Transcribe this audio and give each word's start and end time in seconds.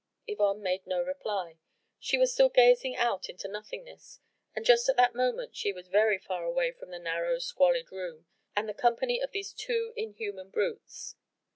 Yvonne 0.25 0.63
made 0.63 0.87
no 0.87 0.99
reply. 0.99 1.59
She 1.99 2.17
was 2.17 2.33
still 2.33 2.49
gazing 2.49 2.95
out 2.95 3.29
into 3.29 3.47
nothingness 3.47 4.19
and 4.55 4.65
just 4.65 4.89
at 4.89 4.95
that 4.95 5.13
moment 5.13 5.55
she 5.55 5.71
was 5.71 5.89
very 5.89 6.17
far 6.17 6.43
away 6.43 6.71
from 6.71 6.89
the 6.89 6.97
narrow, 6.97 7.37
squalid 7.37 7.91
room 7.91 8.25
and 8.55 8.67
the 8.67 8.73
company 8.73 9.19
of 9.19 9.29
these 9.29 9.53
two 9.53 9.93
inhuman 9.95 10.49
brutes. 10.49 11.17